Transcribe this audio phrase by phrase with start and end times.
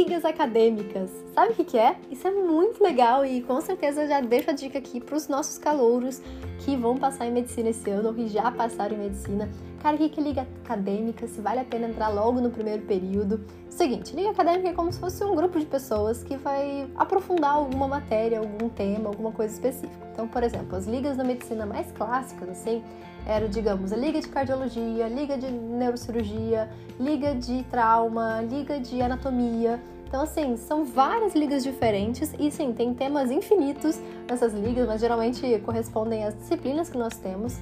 [0.00, 1.10] Ligas acadêmicas.
[1.34, 1.94] Sabe o que é?
[2.10, 5.58] Isso é muito legal e com certeza já deixo a dica aqui para os nossos
[5.58, 6.22] calouros
[6.60, 9.46] que vão passar em medicina esse ano ou que já passaram em medicina
[9.82, 11.26] Cara, o que é liga acadêmica?
[11.26, 13.42] Se vale a pena entrar logo no primeiro período.
[13.70, 17.88] Seguinte, liga acadêmica é como se fosse um grupo de pessoas que vai aprofundar alguma
[17.88, 20.06] matéria, algum tema, alguma coisa específica.
[20.12, 22.82] Então, por exemplo, as ligas da medicina mais clássicas, assim,
[23.26, 29.80] eram, digamos, a liga de cardiologia, liga de neurocirurgia, liga de trauma, liga de anatomia.
[30.10, 33.96] Então, assim, são várias ligas diferentes e, sim, tem temas infinitos
[34.28, 37.60] nessas ligas, mas geralmente correspondem às disciplinas que nós temos.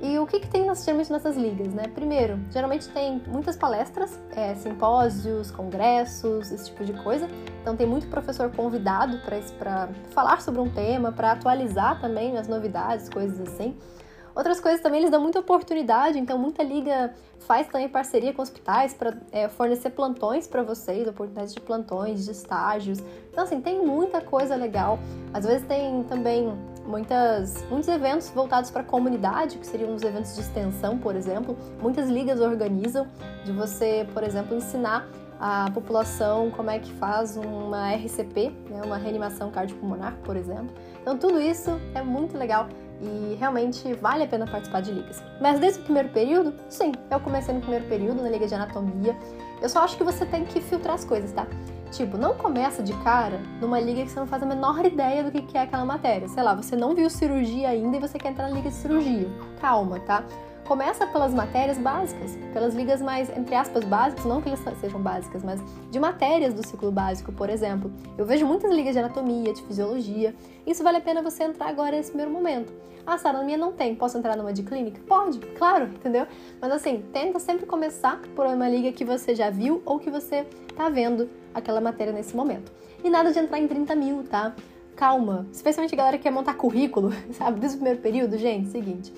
[0.00, 1.82] E o que, que tem geralmente nessas ligas, né?
[1.94, 7.28] Primeiro, geralmente tem muitas palestras, é, simpósios, congressos, esse tipo de coisa.
[7.60, 9.18] Então tem muito professor convidado
[9.58, 13.76] para falar sobre um tema, para atualizar também as novidades, coisas assim.
[14.34, 18.94] Outras coisas também eles dão muita oportunidade, então muita liga faz também parceria com hospitais
[18.94, 23.00] para é, fornecer plantões para vocês, oportunidades de plantões, de estágios.
[23.30, 24.98] Então assim, tem muita coisa legal.
[25.32, 26.52] Às vezes tem também
[26.84, 31.56] muitas, muitos eventos voltados para a comunidade, que seriam os eventos de extensão, por exemplo.
[31.80, 33.06] Muitas ligas organizam
[33.44, 35.08] de você, por exemplo, ensinar
[35.40, 40.74] a população como é que faz uma RCP, né, uma reanimação cardiopulmonar, por exemplo.
[41.00, 42.68] Então tudo isso é muito legal
[43.00, 45.22] e realmente vale a pena participar de ligas.
[45.40, 49.16] Mas desde o primeiro período, sim, eu comecei no primeiro período na liga de anatomia.
[49.60, 51.46] Eu só acho que você tem que filtrar as coisas, tá?
[51.90, 55.30] Tipo, não começa de cara numa liga que você não faz a menor ideia do
[55.30, 56.28] que é aquela matéria.
[56.28, 59.28] Sei lá, você não viu cirurgia ainda e você quer entrar na liga de cirurgia.
[59.60, 60.24] Calma, tá?
[60.70, 65.42] Começa pelas matérias básicas, pelas ligas mais, entre aspas, básicas, não que elas sejam básicas,
[65.42, 65.60] mas
[65.90, 67.90] de matérias do ciclo básico, por exemplo.
[68.16, 70.32] Eu vejo muitas ligas de anatomia, de fisiologia.
[70.64, 72.72] Isso vale a pena você entrar agora nesse primeiro momento.
[73.04, 73.96] Ah, Sara, na minha não tem.
[73.96, 75.00] Posso entrar numa de clínica?
[75.08, 76.24] Pode, claro, entendeu?
[76.60, 80.46] Mas assim, tenta sempre começar por uma liga que você já viu ou que você
[80.76, 82.70] tá vendo aquela matéria nesse momento.
[83.02, 84.54] E nada de entrar em 30 mil, tá?
[84.94, 85.48] Calma.
[85.52, 87.58] Especialmente a galera que quer montar currículo, sabe?
[87.58, 89.12] Desde o primeiro período, gente, seguinte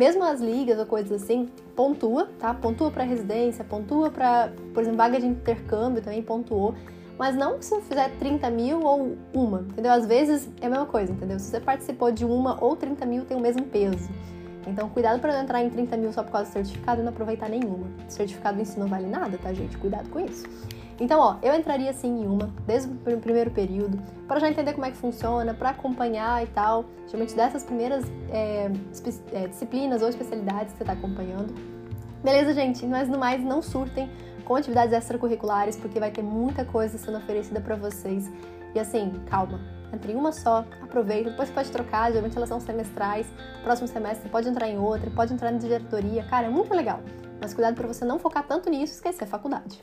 [0.00, 1.46] mesmo as ligas ou coisas assim,
[1.76, 2.54] pontua, tá?
[2.54, 6.74] Pontua para residência, pontua para, por exemplo, vaga de intercâmbio também pontuou.
[7.18, 9.92] Mas não se fizer 30 mil ou uma, entendeu?
[9.92, 11.38] Às vezes é a mesma coisa, entendeu?
[11.38, 14.08] Se você participou de uma ou 30 mil, tem o mesmo peso.
[14.66, 17.10] Então, cuidado para não entrar em 30 mil só por causa do certificado e não
[17.10, 17.86] aproveitar nenhuma.
[18.08, 19.76] Certificado em si não vale nada, tá, gente?
[19.76, 20.48] Cuidado com isso.
[21.00, 24.84] Então, ó, eu entraria sim em uma, desde o primeiro período, para já entender como
[24.84, 28.70] é que funciona, para acompanhar e tal, geralmente dessas primeiras é,
[29.32, 31.54] é, disciplinas ou especialidades que você está acompanhando.
[32.22, 32.84] Beleza, gente?
[32.86, 34.10] Mas no mais, não surtem
[34.44, 38.30] com atividades extracurriculares, porque vai ter muita coisa sendo oferecida para vocês.
[38.74, 39.58] E assim, calma,
[39.90, 43.26] entre uma só, aproveita, depois pode trocar, geralmente elas são semestrais,
[43.62, 47.00] próximo semestre pode entrar em outra, pode entrar na diretoria, cara, é muito legal.
[47.40, 49.82] Mas cuidado para você não focar tanto nisso e esquecer a faculdade.